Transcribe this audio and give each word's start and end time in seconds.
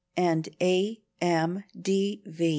and 0.17 0.47
A. 0.61 0.99
M. 1.21 1.63
d. 1.79 2.23
V. 2.25 2.49